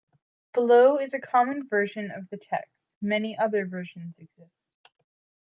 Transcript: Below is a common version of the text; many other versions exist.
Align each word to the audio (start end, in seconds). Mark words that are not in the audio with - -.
Below 0.55 0.97
is 0.97 1.13
a 1.13 1.19
common 1.19 1.67
version 1.67 2.09
of 2.09 2.27
the 2.31 2.37
text; 2.37 2.89
many 3.03 3.37
other 3.37 3.67
versions 3.67 4.17
exist. 4.17 4.71